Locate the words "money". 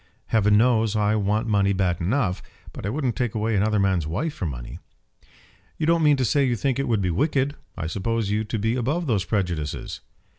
1.45-1.73, 4.47-4.79